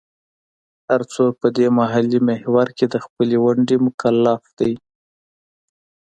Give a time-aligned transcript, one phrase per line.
[0.89, 4.73] هر څوک په دې ملي محور کې د خپلې ونډې مکلف دی.